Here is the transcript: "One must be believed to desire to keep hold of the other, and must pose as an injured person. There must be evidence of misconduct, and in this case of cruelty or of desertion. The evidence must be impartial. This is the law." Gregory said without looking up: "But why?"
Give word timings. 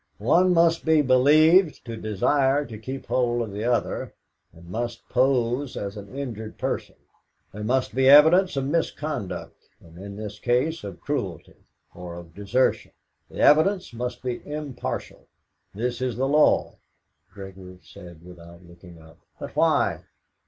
"One 0.17 0.51
must 0.51 0.83
be 0.83 1.03
believed 1.03 1.85
to 1.85 1.95
desire 1.95 2.65
to 2.65 2.79
keep 2.79 3.05
hold 3.05 3.43
of 3.43 3.51
the 3.51 3.65
other, 3.65 4.15
and 4.51 4.65
must 4.67 5.07
pose 5.09 5.77
as 5.77 5.95
an 5.95 6.15
injured 6.17 6.57
person. 6.57 6.95
There 7.53 7.63
must 7.63 7.93
be 7.93 8.09
evidence 8.09 8.57
of 8.57 8.65
misconduct, 8.65 9.69
and 9.79 9.99
in 9.99 10.15
this 10.15 10.39
case 10.39 10.83
of 10.83 11.01
cruelty 11.01 11.67
or 11.93 12.17
of 12.17 12.33
desertion. 12.33 12.93
The 13.29 13.41
evidence 13.41 13.93
must 13.93 14.23
be 14.23 14.41
impartial. 14.43 15.27
This 15.75 16.01
is 16.01 16.17
the 16.17 16.27
law." 16.27 16.77
Gregory 17.31 17.77
said 17.83 18.25
without 18.25 18.65
looking 18.65 18.97
up: 18.99 19.19
"But 19.39 19.55
why?" 19.55 20.01